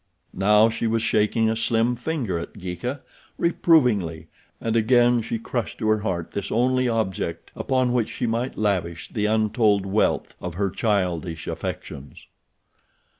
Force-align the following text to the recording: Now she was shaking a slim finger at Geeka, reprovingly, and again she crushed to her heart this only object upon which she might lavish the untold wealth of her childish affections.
Now 0.33 0.67
she 0.67 0.87
was 0.87 1.03
shaking 1.03 1.47
a 1.47 1.55
slim 1.55 1.95
finger 1.95 2.39
at 2.39 2.55
Geeka, 2.57 3.01
reprovingly, 3.37 4.29
and 4.59 4.75
again 4.75 5.21
she 5.21 5.37
crushed 5.37 5.77
to 5.77 5.89
her 5.89 5.99
heart 5.99 6.31
this 6.31 6.51
only 6.51 6.89
object 6.89 7.51
upon 7.55 7.93
which 7.93 8.09
she 8.09 8.25
might 8.25 8.57
lavish 8.57 9.09
the 9.09 9.27
untold 9.27 9.85
wealth 9.85 10.35
of 10.41 10.55
her 10.55 10.71
childish 10.71 11.47
affections. 11.47 12.25